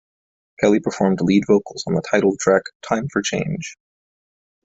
[0.59, 3.77] Kelly performed lead vocals on the titled-track "Time for Change".